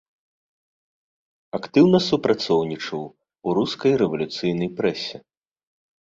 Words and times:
Актыўна 1.57 1.99
супрацоўнічаў 2.09 3.01
у 3.49 3.53
рускай 3.59 3.93
рэвалюцыйнай 4.03 4.69
прэсе. 4.81 5.17